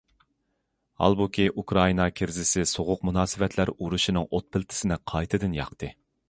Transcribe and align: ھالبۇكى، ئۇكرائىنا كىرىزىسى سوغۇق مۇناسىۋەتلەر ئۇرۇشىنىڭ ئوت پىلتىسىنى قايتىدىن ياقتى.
ھالبۇكى، 1.01 1.43
ئۇكرائىنا 1.61 2.07
كىرىزىسى 2.19 2.65
سوغۇق 2.71 3.05
مۇناسىۋەتلەر 3.11 3.73
ئۇرۇشىنىڭ 3.77 4.27
ئوت 4.31 4.49
پىلتىسىنى 4.57 4.99
قايتىدىن 5.13 5.55
ياقتى. 5.61 5.93